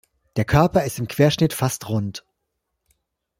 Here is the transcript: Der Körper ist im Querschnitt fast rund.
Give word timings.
Der 0.35 0.45
Körper 0.45 0.83
ist 0.83 0.97
im 0.97 1.07
Querschnitt 1.07 1.53
fast 1.53 1.87
rund. 1.87 2.25